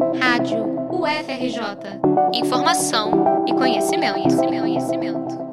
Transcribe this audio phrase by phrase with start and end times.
[0.00, 2.00] Rádio UFRJ.
[2.32, 5.50] Informação e conhecimento, conhecimento, conhecimento.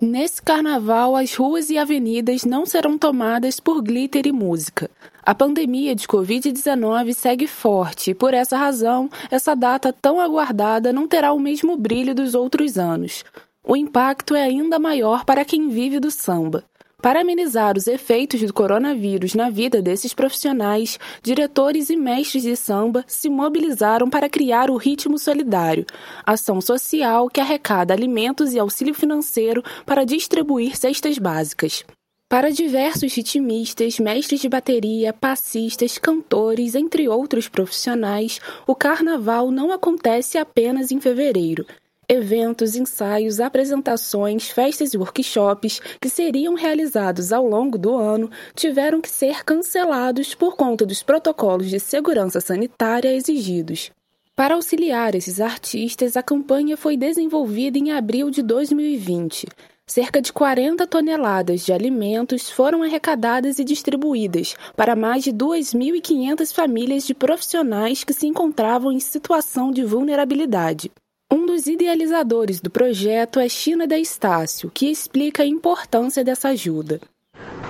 [0.00, 4.88] Nesse carnaval, as ruas e avenidas não serão tomadas por glitter e música.
[5.24, 11.08] A pandemia de Covid-19 segue forte e, por essa razão, essa data tão aguardada não
[11.08, 13.24] terá o mesmo brilho dos outros anos.
[13.66, 16.62] O impacto é ainda maior para quem vive do samba.
[17.04, 23.04] Para amenizar os efeitos do coronavírus na vida desses profissionais, diretores e mestres de samba
[23.06, 25.84] se mobilizaram para criar o Ritmo Solidário,
[26.24, 31.84] ação social que arrecada alimentos e auxílio financeiro para distribuir cestas básicas.
[32.26, 40.38] Para diversos ritmistas, mestres de bateria, passistas, cantores, entre outros profissionais, o carnaval não acontece
[40.38, 41.66] apenas em fevereiro.
[42.08, 49.08] Eventos, ensaios, apresentações, festas e workshops que seriam realizados ao longo do ano tiveram que
[49.08, 53.90] ser cancelados por conta dos protocolos de segurança sanitária exigidos.
[54.36, 59.46] Para auxiliar esses artistas, a campanha foi desenvolvida em abril de 2020.
[59.86, 67.06] Cerca de 40 toneladas de alimentos foram arrecadadas e distribuídas para mais de 2.500 famílias
[67.06, 70.90] de profissionais que se encontravam em situação de vulnerabilidade.
[71.32, 77.00] Um dos idealizadores do projeto é China da Estácio, que explica a importância dessa ajuda.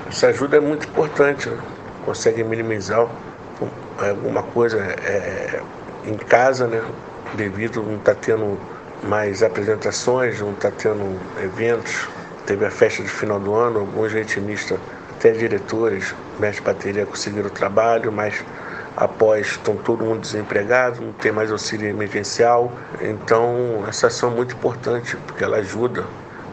[0.09, 1.59] Essa ajuda é muito importante, né?
[2.05, 3.09] consegue minimizar
[3.99, 5.63] alguma coisa é,
[6.05, 6.83] em casa, né?
[7.35, 8.59] devido não estar tá tendo
[9.05, 12.09] mais apresentações, não está tendo eventos.
[12.47, 14.79] Teve a festa de final do ano, alguns ritmistas,
[15.13, 18.45] até diretores, mestre de bateria conseguiram trabalho, mas
[18.97, 22.73] após estão todo mundo desempregado, não tem mais auxílio emergencial.
[23.01, 26.05] Então, essa ação é muito importante, porque ela ajuda.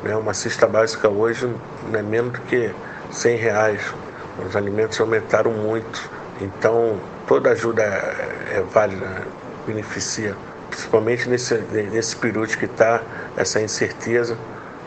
[0.04, 0.16] Né?
[0.16, 1.52] Uma cesta básica hoje
[1.90, 2.72] não é menos do que
[3.12, 3.94] 100 reais.
[4.48, 6.10] Os alimentos aumentaram muito.
[6.40, 9.22] Então, toda ajuda é, é válida, né?
[9.68, 10.36] beneficia.
[10.70, 13.02] Principalmente nesse, nesse período que está
[13.38, 14.36] essa incerteza.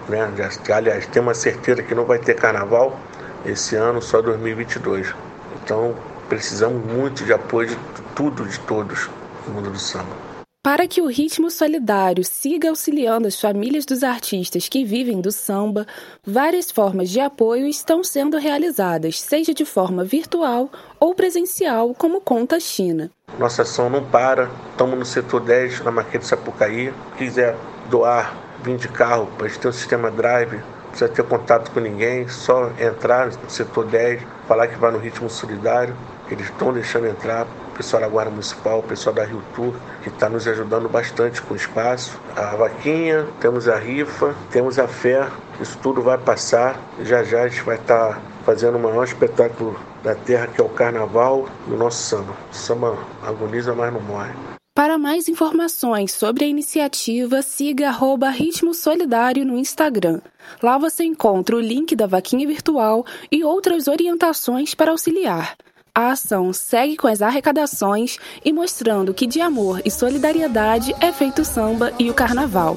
[0.09, 0.29] Né?
[0.75, 2.99] Aliás, tem uma certeza que não vai ter carnaval
[3.47, 5.15] esse ano, só 2022.
[5.63, 5.95] Então,
[6.29, 9.09] precisamos muito de apoio de tudo, de todos
[9.47, 10.35] no mundo do samba.
[10.65, 15.87] Para que o ritmo solidário siga auxiliando as famílias dos artistas que vivem do samba,
[16.27, 22.57] várias formas de apoio estão sendo realizadas, seja de forma virtual ou presencial, como conta
[22.57, 23.11] a China.
[23.39, 26.95] Nossa ação não para, estamos no setor 10, na Marquês de Sapucaí.
[27.19, 27.55] Quiser
[27.91, 31.81] doar, vir de carro, a gente tem um sistema drive, não precisa ter contato com
[31.81, 35.95] ninguém, só entrar no setor 10, falar que vai no ritmo solidário
[36.31, 40.09] eles estão deixando entrar o pessoal da Guarda Municipal, o pessoal da Rio Tour, que
[40.09, 42.19] está nos ajudando bastante com o espaço.
[42.37, 45.29] A vaquinha, temos a rifa, temos a fé,
[45.61, 46.79] isso tudo vai passar.
[47.03, 50.65] Já já a gente vai estar tá fazendo o maior espetáculo da terra, que é
[50.65, 52.33] o Carnaval do nosso samba.
[52.51, 54.33] O samba agoniza, mas não morre.
[54.75, 60.21] Para mais informações sobre a iniciativa, siga arroba Ritmo Solidário no Instagram.
[60.61, 65.57] Lá você encontra o link da vaquinha virtual e outras orientações para auxiliar.
[65.97, 71.43] A ação segue com as arrecadações e mostrando que de amor e solidariedade é feito
[71.43, 72.77] o samba e o carnaval.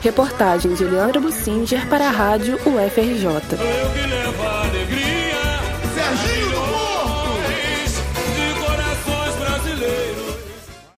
[0.00, 3.22] Reportagem de Leandro Bussinger para a rádio UFRJ.